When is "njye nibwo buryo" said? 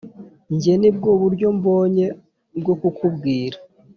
0.53-1.47